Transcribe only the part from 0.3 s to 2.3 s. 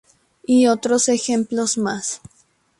Y otros ejemplos más.